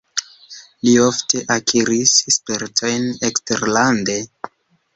Li 0.87 0.93
ofte 1.07 1.41
akiris 1.57 2.15
spertojn 2.37 3.07
eksterlande. 3.31 4.21